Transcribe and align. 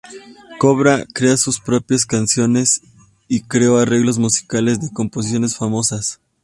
Coba 0.59 1.05
crea 1.13 1.37
sus 1.37 1.59
propias 1.59 2.07
canciones 2.07 2.81
y 3.27 3.41
crea 3.43 3.83
arreglos 3.83 4.17
musicales 4.17 4.81
de 4.81 4.91
composiciones 4.91 5.55
famosas. 5.55 6.19